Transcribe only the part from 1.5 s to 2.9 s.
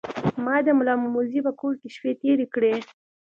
کور کې شپې تیرې کړې.